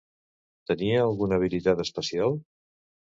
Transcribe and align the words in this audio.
Tenia 0.69 0.95
alguna 1.09 1.37
habilitat 1.39 1.83
especial? 1.85 2.33